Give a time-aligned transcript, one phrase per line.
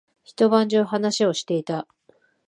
[0.23, 1.87] 一晩中話をしていた。